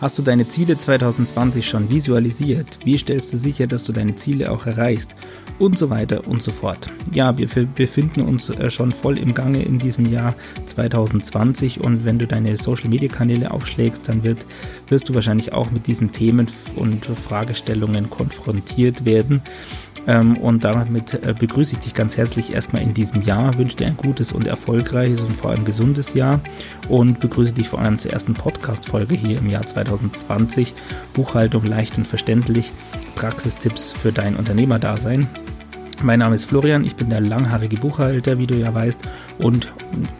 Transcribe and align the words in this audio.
Hast 0.00 0.18
du 0.18 0.22
deine 0.22 0.48
Ziele 0.48 0.78
2020 0.78 1.68
schon 1.68 1.90
visualisiert? 1.90 2.78
Wie 2.84 2.96
stellst 2.96 3.34
du 3.34 3.36
sicher, 3.36 3.66
dass 3.66 3.84
du 3.84 3.92
deine 3.92 4.16
Ziele 4.16 4.50
auch 4.50 4.64
erreichst? 4.64 5.14
Und 5.58 5.76
so 5.76 5.90
weiter 5.90 6.26
und 6.26 6.42
so 6.42 6.52
fort. 6.52 6.90
Ja, 7.12 7.36
wir 7.36 7.46
befinden 7.66 8.22
uns 8.22 8.48
äh, 8.48 8.70
schon 8.70 8.94
voll 8.94 9.18
im 9.18 9.34
Gange 9.34 9.62
in 9.62 9.78
diesem 9.78 10.10
Jahr 10.10 10.34
2020 10.64 11.82
und 11.82 12.06
wenn 12.06 12.18
du 12.18 12.26
deine 12.26 12.56
Social 12.56 12.88
Media 12.88 13.10
Kanäle 13.10 13.50
aufschlägst, 13.50 14.08
dann 14.08 14.22
wird, 14.22 14.46
wirst 14.88 15.10
du 15.10 15.14
wahrscheinlich 15.14 15.52
auch 15.52 15.70
mit 15.70 15.86
diesen 15.86 16.12
Themen 16.12 16.46
und 16.76 17.04
Fragestellungen 17.04 18.08
konfrontiert 18.08 19.04
werden. 19.04 19.42
Ähm, 20.06 20.36
und 20.38 20.64
damit 20.64 21.14
äh, 21.14 21.34
begrüße 21.38 21.74
ich 21.74 21.80
dich 21.80 21.94
ganz 21.94 22.16
herzlich 22.16 22.54
erstmal 22.54 22.82
in 22.82 22.94
diesem 22.94 23.22
Jahr, 23.22 23.56
wünsche 23.58 23.76
dir 23.76 23.86
ein 23.86 23.96
gutes 23.96 24.32
und 24.32 24.46
erfolgreiches 24.46 25.20
und 25.20 25.36
vor 25.36 25.50
allem 25.50 25.64
gesundes 25.64 26.14
Jahr 26.14 26.40
und 26.88 27.20
begrüße 27.20 27.52
dich 27.52 27.68
vor 27.68 27.80
allem 27.80 27.98
zur 27.98 28.12
ersten 28.12 28.34
Podcast-Folge 28.34 29.14
hier 29.14 29.38
im 29.38 29.50
Jahr 29.50 29.66
2020. 29.66 30.74
Buchhaltung 31.12 31.64
leicht 31.64 31.98
und 31.98 32.06
verständlich, 32.06 32.72
Praxistipps 33.14 33.92
für 33.92 34.12
dein 34.12 34.36
Unternehmerdasein. 34.36 35.28
Mein 36.02 36.20
Name 36.20 36.36
ist 36.36 36.46
Florian, 36.46 36.84
ich 36.84 36.96
bin 36.96 37.10
der 37.10 37.20
langhaarige 37.20 37.76
Buchhalter, 37.76 38.38
wie 38.38 38.46
du 38.46 38.54
ja 38.54 38.74
weißt, 38.74 39.00
und 39.38 39.70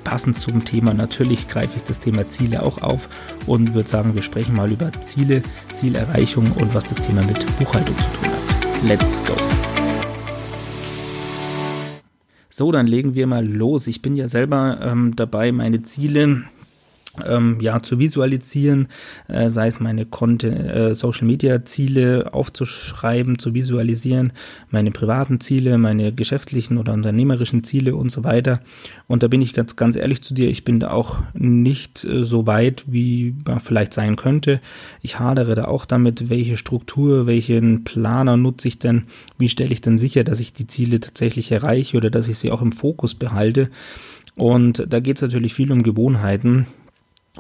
passend 0.05 0.39
zum 0.39 0.63
Thema 0.63 0.93
natürlich 0.93 1.49
greife 1.49 1.79
ich 1.79 1.85
das 1.85 2.01
Thema 2.01 2.29
Ziele 2.29 2.63
auch 2.63 2.83
auf 2.83 3.09
und 3.47 3.73
würde 3.73 3.89
sagen, 3.89 4.15
wir 4.15 4.23
sprechen 4.23 4.55
mal 4.55 4.71
über 4.71 4.93
Ziele, 5.03 5.41
Zielerreichung 5.75 6.53
und 6.53 6.75
was 6.75 6.85
das 6.85 7.07
Thema 7.07 7.23
mit 7.23 7.47
Buchhaltung 7.59 7.97
zu 7.97 8.05
tun 8.11 8.31
hat. 8.31 8.83
Let's 8.83 9.25
go! 9.25 9.70
So, 12.61 12.71
dann 12.71 12.87
legen 12.87 13.15
wir 13.15 13.27
mal 13.27 13.49
los. 13.49 13.87
Ich 13.87 14.03
bin 14.03 14.17
ja 14.17 14.29
selber 14.29 14.81
ähm, 14.83 15.17
dabei, 15.17 15.51
meine 15.51 15.81
Ziele 15.81 16.43
ähm, 17.27 17.59
ja, 17.61 17.83
zu 17.83 17.99
visualisieren, 17.99 18.89
äh, 19.27 19.51
sei 19.51 19.67
es 19.67 19.81
meine 19.81 20.07
Content, 20.07 20.71
äh, 20.71 20.95
Social 20.95 21.27
Media 21.27 21.65
Ziele 21.65 22.33
aufzuschreiben, 22.33 23.39
zu 23.39 23.53
visualisieren, 23.53 24.33
meine 24.71 24.93
privaten 24.93 25.41
Ziele, 25.41 25.77
meine 25.77 26.13
geschäftlichen 26.13 26.79
oder 26.79 26.93
unternehmerischen 26.93 27.65
Ziele 27.65 27.97
und 27.97 28.11
so 28.11 28.23
weiter. 28.23 28.61
Und 29.09 29.23
da 29.23 29.29
bin 29.29 29.41
ich 29.41 29.55
ganz, 29.55 29.75
ganz 29.75 29.97
ehrlich 29.97 30.23
zu 30.23 30.35
dir, 30.35 30.49
ich 30.49 30.65
bin 30.65 30.79
da 30.79 30.93
auch 30.93 31.17
nicht 31.35 32.05
äh, 32.05 32.25
so 32.25 32.47
weit, 32.47 32.85
wie 32.87 33.35
man 33.45 33.59
vielleicht 33.59 33.93
sein 33.93 34.15
könnte. 34.15 34.61
Ich 35.03 35.19
hadere 35.19 35.57
da 35.57 35.65
auch 35.65 35.87
damit, 35.87 36.31
welche 36.31 36.57
Struktur, 36.57 37.27
welchen 37.27 37.83
Planer 37.83 38.37
nutze 38.37 38.69
ich 38.69 38.79
denn, 38.79 39.05
wie 39.37 39.49
stelle 39.49 39.73
ich 39.73 39.81
denn 39.81 39.99
sicher, 39.99 40.23
dass 40.23 40.39
ich 40.39 40.53
die 40.53 40.69
Ziele 40.69 41.01
tatsächlich 41.01 41.51
erreiche 41.51 41.97
oder 41.97 42.11
dass 42.11 42.29
ich 42.29 42.39
sie 42.39 42.53
auch 42.53 42.63
im 42.63 42.73
Fokus 42.73 43.17
behalte. 43.17 43.69
Und 44.37 44.87
da 44.89 45.01
geht 45.01 45.17
es 45.17 45.23
natürlich 45.23 45.55
viel 45.55 45.73
um 45.73 45.83
Gewohnheiten 45.83 46.67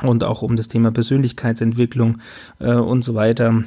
und 0.02 0.24
auch 0.24 0.42
um 0.42 0.56
das 0.56 0.68
Thema 0.68 0.90
Persönlichkeitsentwicklung 0.90 2.18
äh, 2.58 2.74
und 2.74 3.02
so 3.02 3.14
weiter. 3.14 3.64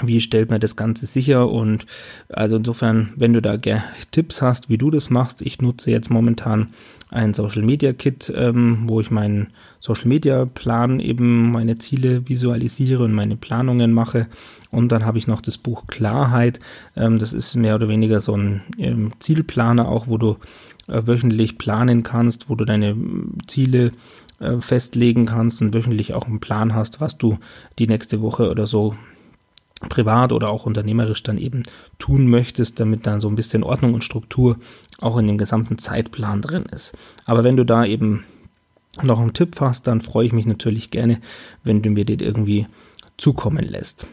Wie 0.00 0.22
stellt 0.22 0.50
man 0.50 0.60
das 0.60 0.74
Ganze 0.74 1.04
sicher? 1.04 1.50
Und 1.50 1.84
also 2.30 2.56
insofern, 2.56 3.12
wenn 3.16 3.34
du 3.34 3.42
da 3.42 3.58
Tipps 3.58 4.40
hast, 4.40 4.70
wie 4.70 4.78
du 4.78 4.90
das 4.90 5.10
machst, 5.10 5.42
ich 5.42 5.60
nutze 5.60 5.90
jetzt 5.90 6.10
momentan 6.10 6.68
ein 7.10 7.34
Social 7.34 7.60
Media 7.60 7.92
Kit, 7.92 8.32
ähm, 8.34 8.84
wo 8.86 9.02
ich 9.02 9.10
meinen 9.10 9.48
Social 9.80 10.08
Media 10.08 10.46
Plan 10.46 10.98
eben 10.98 11.52
meine 11.52 11.76
Ziele 11.76 12.26
visualisiere 12.26 13.04
und 13.04 13.12
meine 13.12 13.36
Planungen 13.36 13.92
mache. 13.92 14.28
Und 14.70 14.92
dann 14.92 15.04
habe 15.04 15.18
ich 15.18 15.26
noch 15.26 15.42
das 15.42 15.58
Buch 15.58 15.86
Klarheit. 15.88 16.58
Ähm, 16.96 17.18
das 17.18 17.34
ist 17.34 17.54
mehr 17.54 17.74
oder 17.74 17.88
weniger 17.88 18.20
so 18.20 18.34
ein 18.34 18.62
ähm, 18.78 19.12
Zielplaner 19.18 19.88
auch, 19.88 20.06
wo 20.06 20.16
du 20.16 20.38
äh, 20.88 21.06
wöchentlich 21.06 21.58
planen 21.58 22.02
kannst, 22.02 22.48
wo 22.48 22.54
du 22.54 22.64
deine 22.64 22.96
Ziele 23.46 23.92
äh, 24.42 24.60
festlegen 24.60 25.26
kannst 25.26 25.62
und 25.62 25.74
wöchentlich 25.74 26.14
auch 26.14 26.26
einen 26.26 26.40
Plan 26.40 26.74
hast, 26.74 27.00
was 27.00 27.18
du 27.18 27.38
die 27.78 27.86
nächste 27.86 28.20
Woche 28.20 28.50
oder 28.50 28.66
so 28.66 28.94
privat 29.88 30.32
oder 30.32 30.50
auch 30.50 30.66
unternehmerisch 30.66 31.22
dann 31.22 31.38
eben 31.38 31.64
tun 31.98 32.28
möchtest, 32.28 32.78
damit 32.80 33.06
dann 33.06 33.20
so 33.20 33.28
ein 33.28 33.36
bisschen 33.36 33.64
Ordnung 33.64 33.94
und 33.94 34.04
Struktur 34.04 34.56
auch 35.00 35.16
in 35.16 35.26
dem 35.26 35.38
gesamten 35.38 35.78
Zeitplan 35.78 36.42
drin 36.42 36.64
ist. 36.64 36.94
Aber 37.24 37.44
wenn 37.44 37.56
du 37.56 37.64
da 37.64 37.84
eben 37.84 38.24
noch 39.02 39.20
einen 39.20 39.32
Tipp 39.32 39.60
hast, 39.60 39.86
dann 39.86 40.00
freue 40.00 40.26
ich 40.26 40.32
mich 40.32 40.46
natürlich 40.46 40.90
gerne, 40.90 41.20
wenn 41.64 41.82
du 41.82 41.90
mir 41.90 42.04
den 42.04 42.20
irgendwie 42.20 42.66
zukommen 43.16 43.64
lässt. 43.64 44.06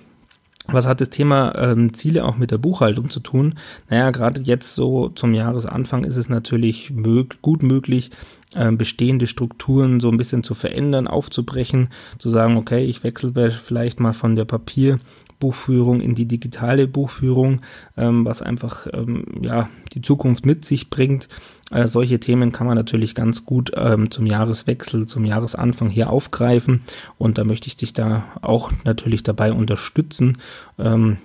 Was 0.67 0.85
hat 0.85 1.01
das 1.01 1.09
Thema 1.09 1.55
ähm, 1.57 1.93
Ziele 1.93 2.23
auch 2.23 2.37
mit 2.37 2.51
der 2.51 2.59
Buchhaltung 2.59 3.09
zu 3.09 3.19
tun? 3.19 3.55
Naja, 3.89 4.11
gerade 4.11 4.41
jetzt 4.41 4.75
so 4.75 5.09
zum 5.09 5.33
Jahresanfang 5.33 6.03
ist 6.03 6.15
es 6.15 6.29
natürlich 6.29 6.91
mög 6.91 7.41
gut 7.41 7.63
möglich, 7.63 8.11
äh, 8.55 8.71
bestehende 8.71 9.27
Strukturen 9.27 9.99
so 9.99 10.09
ein 10.09 10.17
bisschen 10.17 10.43
zu 10.43 10.53
verändern, 10.55 11.07
aufzubrechen, 11.07 11.89
zu 12.17 12.29
sagen, 12.29 12.57
okay, 12.57 12.83
ich 12.83 13.03
wechsle 13.03 13.51
vielleicht 13.51 13.99
mal 13.99 14.13
von 14.13 14.35
der 14.35 14.45
Papierbuchführung 14.45 16.01
in 16.01 16.15
die 16.15 16.25
digitale 16.25 16.87
Buchführung, 16.87 17.61
ähm, 17.95 18.25
was 18.25 18.41
einfach 18.41 18.87
ähm, 18.91 19.25
ja 19.41 19.69
die 19.93 20.01
Zukunft 20.01 20.45
mit 20.45 20.65
sich 20.65 20.89
bringt. 20.89 21.29
Äh, 21.69 21.87
solche 21.87 22.19
Themen 22.19 22.51
kann 22.51 22.65
man 22.65 22.75
natürlich 22.75 23.13
ganz 23.13 23.45
gut 23.45 23.71
ähm, 23.75 24.09
zum 24.09 24.25
Jahreswechsel, 24.25 25.05
zum 25.05 25.25
Jahresanfang 25.25 25.89
hier 25.89 26.09
aufgreifen 26.09 26.81
und 27.17 27.37
da 27.37 27.43
möchte 27.43 27.67
ich 27.67 27.75
dich 27.75 27.93
da 27.93 28.25
auch 28.41 28.71
natürlich 28.83 29.21
dabei 29.21 29.53
unterstützen. 29.53 30.39
Ähm, 30.79 31.17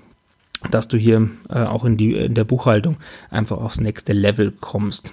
dass 0.70 0.88
du 0.88 0.96
hier 0.96 1.28
äh, 1.50 1.62
auch 1.62 1.84
in, 1.84 1.98
die, 1.98 2.14
in 2.14 2.34
der 2.34 2.44
Buchhaltung 2.44 2.96
einfach 3.28 3.58
aufs 3.58 3.80
nächste 3.80 4.14
Level 4.14 4.50
kommst. 4.50 5.12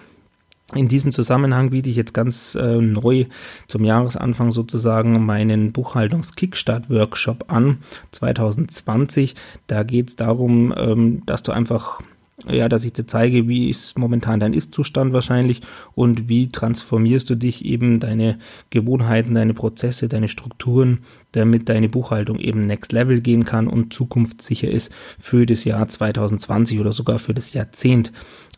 In 0.73 0.87
diesem 0.87 1.11
Zusammenhang 1.11 1.71
biete 1.71 1.89
ich 1.89 1.97
jetzt 1.97 2.13
ganz 2.13 2.55
äh, 2.55 2.79
neu 2.79 3.25
zum 3.67 3.83
Jahresanfang 3.83 4.51
sozusagen 4.51 5.25
meinen 5.25 5.73
Buchhaltungs-Kickstart-Workshop 5.73 7.45
an 7.51 7.79
2020. 8.11 9.35
Da 9.67 9.83
geht 9.83 10.09
es 10.09 10.15
darum, 10.15 10.73
ähm, 10.77 11.23
dass 11.25 11.43
du 11.43 11.51
einfach 11.51 12.01
ja, 12.47 12.69
dass 12.69 12.85
ich 12.85 12.93
dir 12.93 13.05
zeige, 13.05 13.47
wie 13.47 13.69
ist 13.69 13.99
momentan 13.99 14.39
dein 14.39 14.53
Ist-Zustand 14.53 15.13
wahrscheinlich 15.13 15.61
und 15.93 16.27
wie 16.27 16.49
transformierst 16.49 17.29
du 17.29 17.35
dich 17.35 17.65
eben 17.65 17.99
deine 17.99 18.39
Gewohnheiten, 18.71 19.35
deine 19.35 19.53
Prozesse, 19.53 20.07
deine 20.07 20.27
Strukturen, 20.27 20.99
damit 21.33 21.69
deine 21.69 21.89
Buchhaltung 21.89 22.39
eben 22.39 22.65
next 22.65 22.93
level 22.93 23.21
gehen 23.21 23.45
kann 23.45 23.67
und 23.67 23.93
zukunftssicher 23.93 24.71
ist 24.71 24.91
für 25.19 25.45
das 25.45 25.65
Jahr 25.65 25.87
2020 25.87 26.79
oder 26.79 26.93
sogar 26.93 27.19
für 27.19 27.33
das 27.33 27.53
Jahrzehnt, 27.53 28.11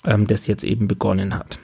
ähm, 0.06 0.28
das 0.28 0.48
jetzt 0.48 0.64
eben 0.64 0.88
begonnen 0.88 1.36
hat. 1.36 1.60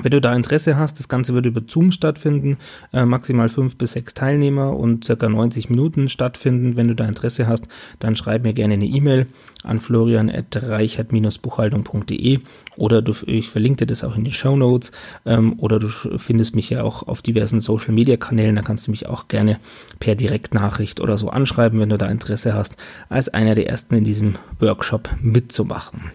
Wenn 0.00 0.10
du 0.10 0.22
da 0.22 0.34
Interesse 0.34 0.78
hast, 0.78 0.98
das 0.98 1.08
Ganze 1.08 1.34
wird 1.34 1.44
über 1.44 1.60
Zoom 1.66 1.92
stattfinden, 1.92 2.56
äh, 2.94 3.04
maximal 3.04 3.50
fünf 3.50 3.76
bis 3.76 3.92
sechs 3.92 4.14
Teilnehmer 4.14 4.74
und 4.74 5.04
circa 5.04 5.28
90 5.28 5.68
Minuten 5.68 6.08
stattfinden. 6.08 6.76
Wenn 6.76 6.88
du 6.88 6.94
da 6.94 7.06
Interesse 7.06 7.46
hast, 7.46 7.68
dann 7.98 8.16
schreib 8.16 8.44
mir 8.44 8.54
gerne 8.54 8.72
eine 8.74 8.86
E-Mail 8.86 9.26
an 9.64 9.78
florian.reichert-buchhaltung.de 9.78 12.40
oder 12.76 13.02
du, 13.02 13.12
ich 13.26 13.50
verlinke 13.50 13.84
dir 13.84 13.86
das 13.86 14.02
auch 14.02 14.16
in 14.16 14.24
den 14.24 14.32
Show 14.32 14.56
Notes 14.56 14.92
ähm, 15.26 15.58
oder 15.58 15.78
du 15.78 15.88
findest 15.88 16.56
mich 16.56 16.70
ja 16.70 16.82
auch 16.82 17.06
auf 17.06 17.20
diversen 17.20 17.60
Social 17.60 17.92
Media 17.92 18.16
Kanälen, 18.16 18.56
da 18.56 18.62
kannst 18.62 18.86
du 18.86 18.92
mich 18.92 19.06
auch 19.06 19.28
gerne 19.28 19.58
per 20.00 20.14
Direktnachricht 20.14 21.00
oder 21.00 21.18
so 21.18 21.28
anschreiben, 21.28 21.78
wenn 21.78 21.90
du 21.90 21.98
da 21.98 22.08
Interesse 22.08 22.54
hast, 22.54 22.76
als 23.10 23.28
einer 23.28 23.54
der 23.54 23.68
ersten 23.68 23.96
in 23.96 24.04
diesem 24.04 24.36
Workshop 24.58 25.10
mitzumachen. 25.20 26.12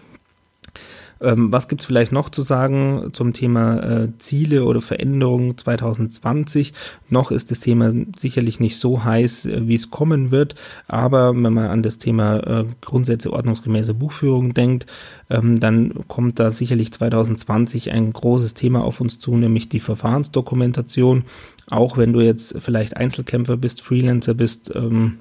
Ähm, 1.20 1.52
was 1.52 1.68
gibt 1.68 1.80
es 1.80 1.86
vielleicht 1.86 2.12
noch 2.12 2.30
zu 2.30 2.42
sagen 2.42 3.10
zum 3.12 3.32
Thema 3.32 3.82
äh, 3.82 4.08
Ziele 4.18 4.64
oder 4.64 4.80
Veränderungen 4.80 5.56
2020? 5.56 6.72
Noch 7.08 7.30
ist 7.30 7.50
das 7.50 7.60
Thema 7.60 7.92
sicherlich 8.16 8.60
nicht 8.60 8.78
so 8.78 9.04
heiß, 9.04 9.46
äh, 9.46 9.68
wie 9.68 9.74
es 9.74 9.90
kommen 9.90 10.30
wird, 10.30 10.54
aber 10.86 11.34
wenn 11.34 11.52
man 11.52 11.66
an 11.66 11.82
das 11.82 11.98
Thema 11.98 12.38
äh, 12.38 12.64
Grundsätze 12.80 13.32
ordnungsgemäße 13.32 13.94
Buchführung 13.94 14.54
denkt, 14.54 14.86
ähm, 15.30 15.58
dann 15.58 15.92
kommt 16.08 16.38
da 16.38 16.50
sicherlich 16.50 16.92
2020 16.92 17.90
ein 17.90 18.12
großes 18.12 18.54
Thema 18.54 18.84
auf 18.84 19.00
uns 19.00 19.18
zu, 19.18 19.36
nämlich 19.36 19.68
die 19.68 19.80
Verfahrensdokumentation. 19.80 21.24
Auch 21.70 21.98
wenn 21.98 22.12
du 22.12 22.20
jetzt 22.20 22.54
vielleicht 22.60 22.96
Einzelkämpfer 22.96 23.56
bist, 23.56 23.82
Freelancer 23.82 24.34
bist, 24.34 24.72
ähm, 24.74 25.18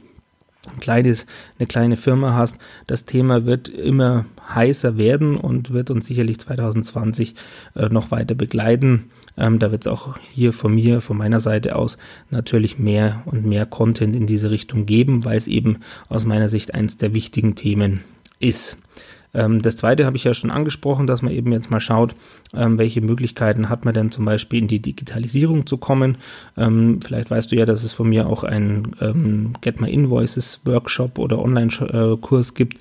ein 0.67 0.79
kleines, 0.79 1.25
eine 1.57 1.67
kleine 1.67 1.97
Firma 1.97 2.33
hast, 2.33 2.57
das 2.85 3.05
Thema 3.05 3.45
wird 3.45 3.69
immer 3.69 4.25
heißer 4.53 4.97
werden 4.97 5.35
und 5.37 5.71
wird 5.71 5.89
uns 5.89 6.05
sicherlich 6.05 6.39
2020 6.39 7.35
äh, 7.75 7.89
noch 7.89 8.11
weiter 8.11 8.35
begleiten. 8.35 9.09
Ähm, 9.37 9.59
da 9.59 9.71
wird 9.71 9.83
es 9.83 9.87
auch 9.87 10.17
hier 10.31 10.53
von 10.53 10.73
mir, 10.73 11.01
von 11.01 11.17
meiner 11.17 11.39
Seite 11.39 11.75
aus 11.75 11.97
natürlich 12.29 12.79
mehr 12.79 13.21
und 13.25 13.45
mehr 13.45 13.65
Content 13.65 14.15
in 14.15 14.27
diese 14.27 14.51
Richtung 14.51 14.85
geben, 14.85 15.25
weil 15.25 15.37
es 15.37 15.47
eben 15.47 15.77
aus 16.09 16.25
meiner 16.25 16.49
Sicht 16.49 16.73
eines 16.73 16.97
der 16.97 17.13
wichtigen 17.13 17.55
Themen 17.55 18.01
ist. 18.39 18.77
Ähm, 19.37 19.61
das 19.61 19.77
zweite 19.77 20.05
habe 20.05 20.17
ich 20.17 20.23
ja 20.23 20.33
schon 20.33 20.51
angesprochen, 20.51 21.07
dass 21.07 21.21
man 21.21 21.31
eben 21.31 21.51
jetzt 21.51 21.69
mal 21.69 21.79
schaut, 21.79 22.15
ähm, 22.53 22.77
welche 22.77 23.01
Möglichkeiten 23.01 23.69
hat 23.69 23.85
man 23.85 23.93
denn 23.93 24.11
zum 24.11 24.25
Beispiel 24.25 24.59
in 24.59 24.67
die 24.67 24.81
Digitalisierung 24.81 25.67
zu 25.67 25.77
kommen. 25.77 26.17
Ähm, 26.57 26.99
vielleicht 27.01 27.29
weißt 27.29 27.51
du 27.51 27.55
ja, 27.55 27.65
dass 27.65 27.83
es 27.83 27.93
von 27.93 28.09
mir 28.09 28.27
auch 28.27 28.43
einen 28.43 29.53
Get 29.61 29.79
My 29.79 29.91
Invoices 29.91 30.61
Workshop 30.65 31.19
oder 31.19 31.39
Online-Kurs 31.39 32.55
gibt, 32.55 32.79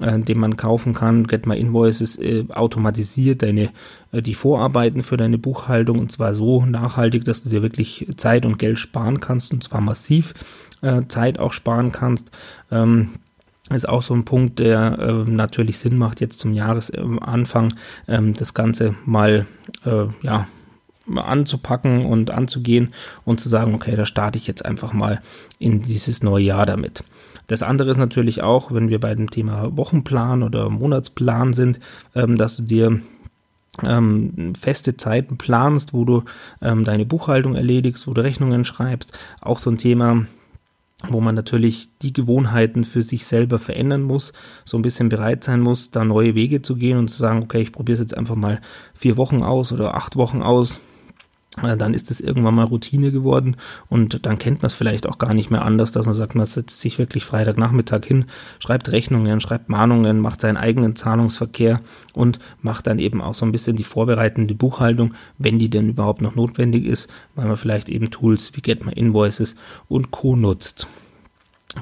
äh, 0.00 0.18
den 0.18 0.38
man 0.38 0.56
kaufen 0.56 0.92
kann. 0.92 1.26
Get 1.26 1.46
My 1.46 1.58
Invoices 1.58 2.16
äh, 2.16 2.44
automatisiert 2.52 3.42
deine 3.42 3.70
äh, 4.12 4.22
die 4.22 4.34
Vorarbeiten 4.34 5.02
für 5.02 5.16
deine 5.16 5.38
Buchhaltung 5.38 5.98
und 5.98 6.12
zwar 6.12 6.34
so 6.34 6.66
nachhaltig, 6.66 7.24
dass 7.24 7.42
du 7.42 7.48
dir 7.48 7.62
wirklich 7.62 8.06
Zeit 8.16 8.44
und 8.44 8.58
Geld 8.58 8.78
sparen 8.78 9.20
kannst 9.20 9.52
und 9.52 9.64
zwar 9.64 9.80
massiv 9.80 10.34
äh, 10.82 11.02
Zeit 11.08 11.38
auch 11.38 11.52
sparen 11.52 11.92
kannst. 11.92 12.30
Ähm, 12.70 13.10
ist 13.70 13.88
auch 13.88 14.02
so 14.02 14.14
ein 14.14 14.24
Punkt, 14.24 14.58
der 14.58 14.98
äh, 14.98 15.30
natürlich 15.30 15.78
Sinn 15.78 15.96
macht, 15.96 16.20
jetzt 16.20 16.38
zum 16.38 16.52
Jahresanfang 16.52 17.74
ähm, 18.06 18.34
das 18.34 18.52
Ganze 18.52 18.94
mal 19.06 19.46
äh, 19.84 20.06
ja, 20.22 20.46
anzupacken 21.14 22.06
und 22.06 22.30
anzugehen 22.30 22.92
und 23.24 23.40
zu 23.40 23.48
sagen, 23.48 23.74
okay, 23.74 23.96
da 23.96 24.04
starte 24.04 24.38
ich 24.38 24.46
jetzt 24.46 24.64
einfach 24.64 24.92
mal 24.92 25.20
in 25.58 25.80
dieses 25.80 26.22
neue 26.22 26.44
Jahr 26.44 26.66
damit. 26.66 27.04
Das 27.46 27.62
andere 27.62 27.90
ist 27.90 27.98
natürlich 27.98 28.42
auch, 28.42 28.72
wenn 28.72 28.88
wir 28.88 29.00
bei 29.00 29.14
dem 29.14 29.30
Thema 29.30 29.76
Wochenplan 29.76 30.42
oder 30.42 30.70
Monatsplan 30.70 31.52
sind, 31.52 31.80
ähm, 32.14 32.36
dass 32.36 32.56
du 32.56 32.62
dir 32.62 33.00
ähm, 33.82 34.54
feste 34.58 34.96
Zeiten 34.96 35.36
planst, 35.36 35.92
wo 35.92 36.04
du 36.04 36.22
ähm, 36.62 36.84
deine 36.84 37.04
Buchhaltung 37.04 37.54
erledigst, 37.54 38.06
wo 38.06 38.14
du 38.14 38.22
Rechnungen 38.22 38.64
schreibst. 38.64 39.16
Auch 39.40 39.58
so 39.58 39.70
ein 39.70 39.78
Thema, 39.78 40.26
wo 41.10 41.20
man 41.20 41.34
natürlich 41.34 41.88
die 42.02 42.12
Gewohnheiten 42.12 42.84
für 42.84 43.02
sich 43.02 43.26
selber 43.26 43.58
verändern 43.58 44.02
muss, 44.02 44.32
so 44.64 44.78
ein 44.78 44.82
bisschen 44.82 45.08
bereit 45.08 45.44
sein 45.44 45.60
muss, 45.60 45.90
da 45.90 46.04
neue 46.04 46.34
Wege 46.34 46.62
zu 46.62 46.76
gehen 46.76 46.98
und 46.98 47.08
zu 47.08 47.18
sagen, 47.18 47.42
okay, 47.42 47.60
ich 47.60 47.72
probiere 47.72 47.94
es 47.94 48.00
jetzt 48.00 48.16
einfach 48.16 48.36
mal 48.36 48.60
vier 48.94 49.16
Wochen 49.16 49.42
aus 49.42 49.72
oder 49.72 49.94
acht 49.94 50.16
Wochen 50.16 50.42
aus, 50.42 50.80
dann 51.62 51.94
ist 51.94 52.10
es 52.10 52.20
irgendwann 52.20 52.54
mal 52.54 52.64
Routine 52.64 53.12
geworden 53.12 53.56
und 53.88 54.26
dann 54.26 54.38
kennt 54.38 54.62
man 54.62 54.66
es 54.66 54.74
vielleicht 54.74 55.06
auch 55.06 55.18
gar 55.18 55.34
nicht 55.34 55.50
mehr 55.50 55.64
anders, 55.64 55.92
dass 55.92 56.06
man 56.06 56.14
sagt, 56.14 56.34
man 56.34 56.46
setzt 56.46 56.80
sich 56.80 56.98
wirklich 56.98 57.24
Freitagnachmittag 57.24 58.04
hin, 58.04 58.26
schreibt 58.58 58.90
Rechnungen, 58.90 59.40
schreibt 59.40 59.68
Mahnungen, 59.68 60.20
macht 60.20 60.40
seinen 60.40 60.56
eigenen 60.56 60.96
Zahlungsverkehr 60.96 61.80
und 62.12 62.38
macht 62.60 62.86
dann 62.86 62.98
eben 62.98 63.20
auch 63.20 63.34
so 63.34 63.46
ein 63.46 63.52
bisschen 63.52 63.76
die 63.76 63.84
vorbereitende 63.84 64.54
Buchhaltung, 64.54 65.14
wenn 65.38 65.58
die 65.58 65.70
denn 65.70 65.90
überhaupt 65.90 66.22
noch 66.22 66.34
notwendig 66.34 66.84
ist, 66.84 67.08
weil 67.34 67.46
man 67.46 67.56
vielleicht 67.56 67.88
eben 67.88 68.10
Tools 68.10 68.52
wie 68.54 68.60
Get 68.60 68.84
My 68.84 68.92
Invoices 68.92 69.54
und 69.88 70.10
Co. 70.10 70.36
nutzt. 70.36 70.88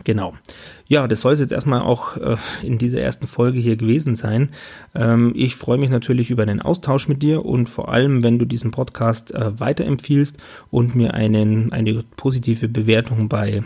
Genau. 0.05 0.35
Ja, 0.89 1.07
das 1.09 1.21
soll 1.21 1.33
es 1.33 1.41
jetzt 1.41 1.53
erstmal 1.53 1.81
auch 1.81 2.17
äh, 2.17 2.37
in 2.63 2.79
dieser 2.79 3.01
ersten 3.01 3.27
Folge 3.27 3.59
hier 3.59 3.77
gewesen 3.77 4.15
sein. 4.15 4.51
Ähm, 4.95 5.33
ich 5.35 5.57
freue 5.57 5.79
mich 5.79 5.91
natürlich 5.91 6.31
über 6.31 6.47
den 6.47 6.61
Austausch 6.61 7.09
mit 7.09 7.23
dir 7.23 7.45
und 7.45 7.69
vor 7.69 7.91
allem, 7.91 8.23
wenn 8.23 8.39
du 8.39 8.45
diesen 8.45 8.71
Podcast 8.71 9.35
äh, 9.35 9.59
weiterempfiehlst 9.59 10.37
und 10.71 10.95
mir 10.95 11.15
einen, 11.15 11.73
eine 11.73 12.03
positive 12.17 12.69
Bewertung 12.69 13.29
bei 13.29 13.65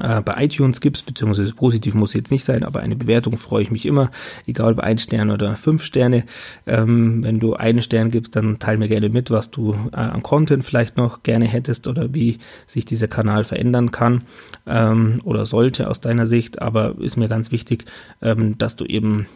äh, 0.00 0.20
bei 0.20 0.44
iTunes 0.44 0.80
gibst, 0.80 1.06
beziehungsweise 1.06 1.52
positiv 1.54 1.94
muss 1.94 2.14
jetzt 2.14 2.30
nicht 2.30 2.44
sein, 2.44 2.64
aber 2.64 2.80
eine 2.80 2.96
Bewertung 2.96 3.36
freue 3.36 3.62
ich 3.62 3.70
mich 3.70 3.86
immer, 3.86 4.10
egal 4.46 4.72
ob 4.72 4.80
ein 4.80 4.98
Stern 4.98 5.30
oder 5.30 5.56
fünf 5.56 5.84
Sterne. 5.84 6.24
Ähm, 6.66 7.22
wenn 7.24 7.40
du 7.40 7.54
einen 7.54 7.82
Stern 7.82 8.10
gibst, 8.10 8.36
dann 8.36 8.58
teil 8.58 8.78
mir 8.78 8.88
gerne 8.88 9.08
mit, 9.08 9.30
was 9.30 9.50
du 9.50 9.74
äh, 9.92 9.96
an 9.96 10.22
Content 10.22 10.64
vielleicht 10.64 10.96
noch 10.96 11.22
gerne 11.22 11.46
hättest 11.46 11.86
oder 11.86 12.14
wie 12.14 12.38
sich 12.66 12.84
dieser 12.84 13.08
Kanal 13.08 13.44
verändern 13.44 13.90
kann 13.90 14.22
ähm, 14.66 15.20
oder 15.24 15.46
sollte 15.46 15.88
aus 15.88 16.00
deiner 16.00 16.26
Sicht. 16.26 16.60
Aber 16.60 16.96
ist 16.98 17.16
mir 17.16 17.28
ganz 17.28 17.52
wichtig, 17.52 17.84
ähm, 18.22 18.58
dass 18.58 18.76
du 18.76 18.84
eben 18.84 19.26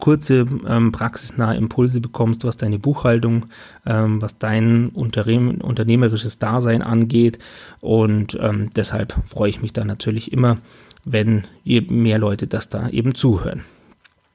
kurze 0.00 0.44
ähm, 0.66 0.92
praxisnahe 0.92 1.56
Impulse 1.56 2.00
bekommst, 2.00 2.44
was 2.44 2.56
deine 2.56 2.78
Buchhaltung, 2.78 3.46
ähm, 3.84 4.20
was 4.22 4.38
dein 4.38 4.88
Unternehmen, 4.90 5.60
unternehmerisches 5.60 6.38
Dasein 6.38 6.82
angeht. 6.82 7.38
Und 7.80 8.38
ähm, 8.40 8.70
deshalb 8.74 9.14
freue 9.26 9.50
ich 9.50 9.62
mich 9.62 9.72
da 9.72 9.84
natürlich 9.84 10.32
immer, 10.32 10.58
wenn 11.04 11.44
mehr 11.64 12.18
Leute 12.18 12.46
das 12.46 12.68
da 12.68 12.88
eben 12.88 13.14
zuhören. 13.14 13.64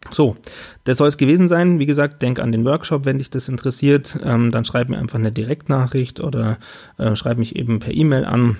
So, 0.09 0.35
das 0.83 0.97
soll 0.97 1.07
es 1.07 1.17
gewesen 1.17 1.47
sein. 1.47 1.77
Wie 1.79 1.85
gesagt, 1.85 2.21
denk 2.21 2.39
an 2.39 2.51
den 2.51 2.65
Workshop, 2.65 3.05
wenn 3.05 3.19
dich 3.19 3.29
das 3.29 3.47
interessiert. 3.47 4.17
Ähm, 4.23 4.51
dann 4.51 4.65
schreib 4.65 4.89
mir 4.89 4.97
einfach 4.97 5.19
eine 5.19 5.31
Direktnachricht 5.31 6.19
oder 6.19 6.57
äh, 6.97 7.15
schreib 7.15 7.37
mich 7.37 7.55
eben 7.55 7.79
per 7.79 7.93
E-Mail 7.93 8.25
an 8.25 8.57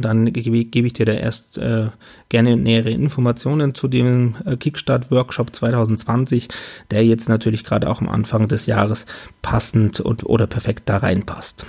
dann 0.00 0.32
gebe 0.32 0.56
ich 0.56 0.92
dir 0.92 1.06
da 1.06 1.12
erst 1.12 1.58
äh, 1.58 1.88
gerne 2.28 2.56
nähere 2.56 2.90
Informationen 2.90 3.74
zu 3.74 3.88
dem 3.88 4.34
äh, 4.44 4.56
Kickstart-Workshop 4.56 5.54
2020, 5.54 6.48
der 6.90 7.04
jetzt 7.04 7.28
natürlich 7.28 7.64
gerade 7.64 7.88
auch 7.88 8.00
am 8.00 8.08
Anfang 8.08 8.48
des 8.48 8.66
Jahres 8.66 9.06
passend 9.42 10.00
und 10.00 10.24
oder 10.24 10.46
perfekt 10.46 10.88
da 10.88 10.98
reinpasst. 10.98 11.66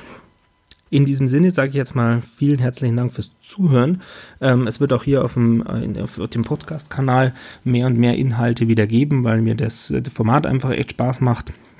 In 0.92 1.04
diesem 1.04 1.28
Sinne 1.28 1.52
sage 1.52 1.70
ich 1.70 1.76
jetzt 1.76 1.96
mal 1.96 2.22
vielen 2.38 2.60
herzlichen 2.60 2.96
Dank 2.96 3.12
fürs 3.12 3.32
Zuhören. 3.42 4.02
Ähm, 4.40 4.68
es 4.68 4.80
wird 4.80 4.94
auch 4.94 5.04
hier 5.04 5.24
auf 5.24 5.34
dem, 5.34 5.62
äh, 5.62 6.02
auf 6.02 6.18
dem 6.30 6.44
Podcast-Kanal 6.44 7.34
mehr 7.64 7.88
und 7.88 7.98
mehr 7.98 8.16
Inhalte 8.16 8.68
wieder 8.68 8.88
geben, 8.88 9.24
weil 9.24 9.42
mir 9.42 9.56
das, 9.56 9.92
das 9.94 10.14
Format 10.14 10.46
einfach 10.46 10.72
echt 10.72 10.92
Spaß 10.92 11.22
macht 11.22 11.50
äh, 11.50 11.75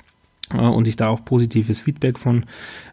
und 0.52 0.86
ich 0.86 0.96
da 0.96 1.08
auch 1.08 1.24
positives 1.24 1.80
Feedback 1.80 2.18
von 2.18 2.44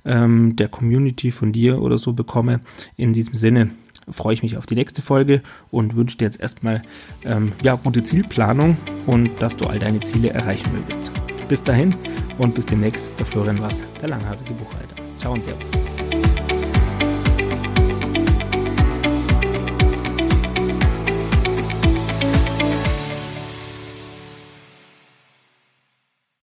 ähm, 0.06 0.56
der 0.56 0.68
Community, 0.68 1.32
von 1.32 1.52
dir 1.52 1.82
oder 1.82 1.98
so 1.98 2.14
bekomme. 2.14 2.62
In 2.98 3.14
diesem 3.14 3.36
Sinne 3.36 3.70
freue 4.10 4.34
ich 4.34 4.44
mich 4.44 4.58
auf 4.58 4.66
die 4.66 4.76
nächste 4.76 5.02
Folge 5.02 5.42
und 5.72 5.96
wünsche 5.96 6.18
dir 6.18 6.26
jetzt 6.26 6.40
erstmal 6.40 6.82
ähm, 7.24 7.54
ja, 7.62 7.76
gute 7.76 8.04
Zielplanung 8.04 8.78
und 9.06 9.42
dass 9.42 9.56
du 9.56 9.66
all 9.66 9.80
deine 9.80 10.00
Ziele 10.02 10.32
erreichen 10.32 10.72
mögest. 10.74 11.12
Bis 11.48 11.62
dahin 11.62 11.96
und 12.38 12.56
bis 12.56 12.66
demnächst, 12.66 13.12
der 13.20 13.26
Florian 13.26 13.62
Was, 13.62 13.84
der 14.02 14.10
langhaarige 14.10 14.54
Buchhalter. 14.54 14.96
Ciao 15.20 15.34
und 15.34 15.44
Servus. 15.44 15.72